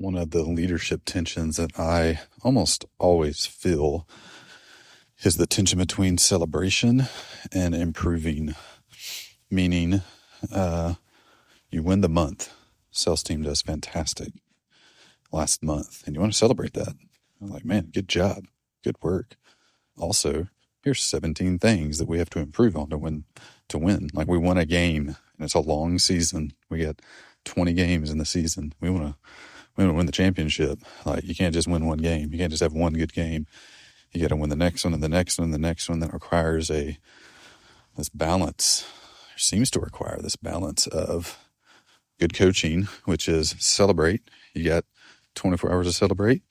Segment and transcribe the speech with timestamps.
[0.00, 4.08] one of the leadership tensions that I almost always feel
[5.22, 7.02] is the tension between celebration
[7.52, 8.54] and improving.
[9.50, 10.00] Meaning,
[10.50, 10.94] uh,
[11.70, 12.50] you win the month.
[12.90, 14.32] Sales team does fantastic
[15.30, 16.94] last month, and you want to celebrate that.
[17.42, 18.46] I'm like, man, good job,
[18.82, 19.36] good work.
[19.98, 20.48] Also,
[20.82, 23.24] here's 17 things that we have to improve on to win.
[23.68, 26.54] To win, like we won a game, and it's a long season.
[26.70, 27.00] We got
[27.44, 28.72] 20 games in the season.
[28.80, 29.14] We want to
[29.80, 30.80] we want to win the championship.
[31.06, 32.32] Like you can't just win one game.
[32.32, 33.46] You can't just have one good game.
[34.12, 36.00] You got to win the next one and the next one and the next one.
[36.00, 36.98] That requires a
[37.96, 38.86] this balance.
[39.36, 41.38] Seems to require this balance of
[42.18, 44.20] good coaching, which is celebrate.
[44.54, 44.84] You got
[45.34, 46.42] 24 hours to celebrate,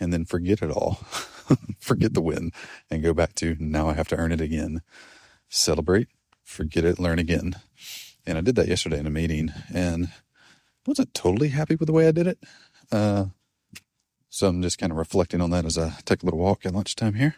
[0.00, 0.94] and then forget it all.
[1.78, 2.52] forget the win
[2.90, 4.80] and go back to now I have to earn it again.
[5.50, 6.08] Celebrate,
[6.42, 7.56] forget it, learn again.
[8.26, 10.08] And I did that yesterday in a meeting, and
[10.88, 12.38] wasn't totally happy with the way I did it.
[12.90, 13.26] Uh,
[14.28, 16.74] so I'm just kind of reflecting on that as I take a little walk at
[16.74, 17.36] lunchtime here.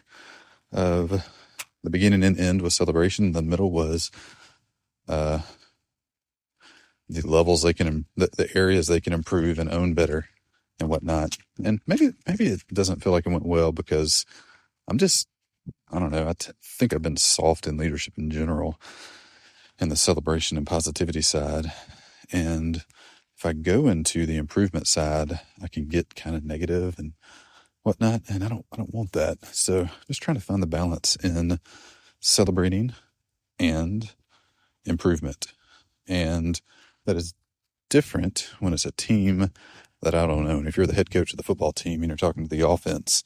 [0.71, 1.27] Of
[1.83, 3.33] the beginning and end was celebration.
[3.33, 4.11] The middle was
[5.07, 5.41] uh,
[7.09, 10.29] the levels they can, the, the areas they can improve and own better
[10.79, 11.37] and whatnot.
[11.63, 14.25] And maybe maybe it doesn't feel like it went well because
[14.87, 15.27] I'm just
[15.91, 16.27] I don't know.
[16.27, 18.79] I t- think I've been soft in leadership in general,
[19.79, 21.71] and the celebration and positivity side,
[22.31, 22.83] and
[23.41, 27.13] if I go into the improvement side, I can get kind of negative and
[27.81, 29.43] whatnot, and I don't I don't want that.
[29.45, 31.59] So just trying to find the balance in
[32.19, 32.93] celebrating
[33.57, 34.11] and
[34.85, 35.53] improvement,
[36.07, 36.61] and
[37.05, 37.33] that is
[37.89, 39.49] different when it's a team
[40.03, 40.67] that I don't own.
[40.67, 43.23] If you're the head coach of the football team and you're talking to the offense,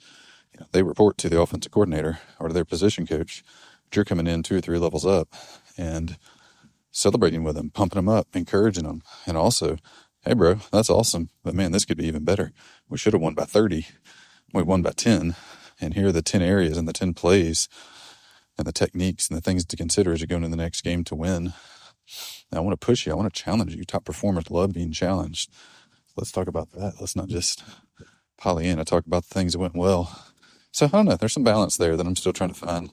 [0.53, 3.43] you know, they report to the offensive coordinator or to their position coach.
[3.89, 5.36] But you're coming in two or three levels up
[5.77, 6.17] and
[6.95, 9.75] celebrating with them, pumping them up, encouraging them, and also
[10.25, 11.29] hey, bro, that's awesome.
[11.43, 12.51] But man, this could be even better.
[12.89, 13.87] We should have won by 30.
[14.53, 15.35] We won by 10.
[15.79, 17.67] And here are the 10 areas and the 10 plays
[18.57, 21.03] and the techniques and the things to consider as you go into the next game
[21.05, 21.53] to win.
[22.52, 23.11] I want to push you.
[23.11, 23.83] I want to challenge you.
[23.83, 25.52] Top performers love being challenged.
[26.15, 26.93] Let's talk about that.
[26.99, 27.64] Let's not just
[28.37, 30.25] Pollyanna talk about the things that went well.
[30.71, 31.15] So I don't know.
[31.15, 32.91] There's some balance there that I'm still trying to find.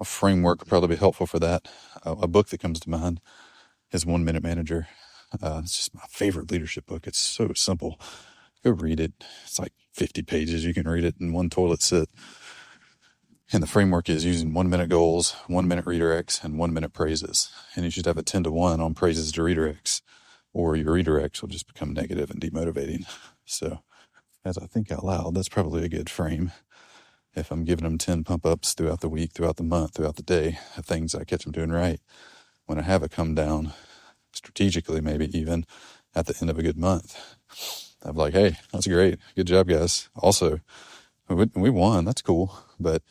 [0.00, 1.68] A framework would probably be helpful for that.
[2.04, 3.20] A, a book that comes to mind
[3.90, 4.88] is One Minute Manager
[5.40, 7.06] uh, it's just my favorite leadership book.
[7.06, 8.00] It's so simple.
[8.64, 9.12] Go read it.
[9.44, 10.64] It's like 50 pages.
[10.64, 12.08] You can read it in one toilet sit.
[13.52, 17.50] And the framework is using one minute goals, one minute redirects, and one minute praises.
[17.76, 20.00] And you should have a 10 to 1 on praises to redirects,
[20.54, 23.04] or your redirects will just become negative and demotivating.
[23.44, 23.80] So,
[24.44, 26.52] as I think out loud, that's probably a good frame.
[27.34, 30.22] If I'm giving them 10 pump ups throughout the week, throughout the month, throughout the
[30.22, 32.00] day, of things I catch them doing right,
[32.66, 33.72] when I have a come down,
[34.32, 35.64] strategically, maybe even
[36.14, 37.18] at the end of a good month.
[38.04, 39.18] I'm like, hey, that's great.
[39.36, 40.08] Good job, guys.
[40.16, 40.60] Also,
[41.28, 42.04] we, won.
[42.04, 42.56] That's cool.
[42.80, 43.02] But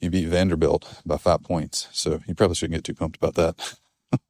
[0.00, 1.88] you beat Vanderbilt by five points.
[1.92, 3.76] So you probably shouldn't get too pumped about that.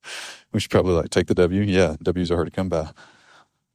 [0.52, 1.62] we should probably like take the W.
[1.62, 2.90] Yeah, W's are hard to come by.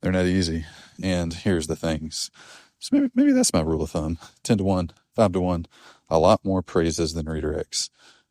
[0.02, 0.66] They're not easy.
[1.04, 2.32] And here's the things.
[2.80, 5.66] So maybe, maybe that's my rule of thumb 10 to 1, 5 to 1,
[6.10, 7.90] a lot more praises than redirects.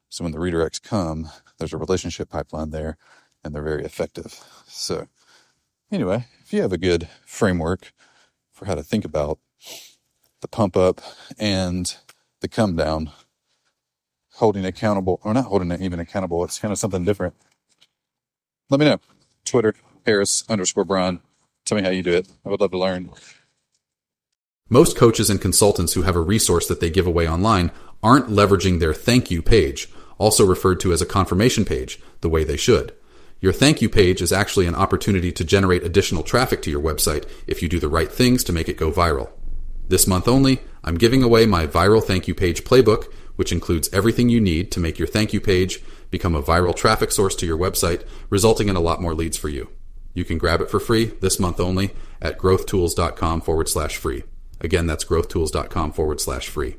[0.08, 2.96] So when the redirects come, there's a relationship pipeline there
[3.42, 4.40] and they're very effective.
[4.66, 5.08] So,
[5.90, 7.92] anyway, if you have a good framework
[8.52, 9.38] for how to think about
[10.40, 11.00] the pump up
[11.38, 11.94] and
[12.40, 13.10] the come down,
[14.34, 17.34] holding accountable, or not holding it even accountable, it's kind of something different.
[18.70, 19.00] Let me know.
[19.44, 19.74] Twitter,
[20.06, 21.20] Harris underscore Bryan.
[21.64, 22.28] Tell me how you do it.
[22.44, 23.10] I would love to learn.
[24.68, 27.72] Most coaches and consultants who have a resource that they give away online
[28.02, 32.44] aren't leveraging their thank you page, also referred to as a confirmation page, the way
[32.44, 32.94] they should.
[33.40, 37.26] Your thank you page is actually an opportunity to generate additional traffic to your website
[37.46, 39.30] if you do the right things to make it go viral.
[39.88, 44.28] This month only, I'm giving away my viral thank you page playbook, which includes everything
[44.28, 47.56] you need to make your thank you page become a viral traffic source to your
[47.56, 49.70] website, resulting in a lot more leads for you.
[50.12, 54.24] You can grab it for free this month only at growthtools.com forward slash free.
[54.60, 56.76] Again, that's growthtools.com forward slash free.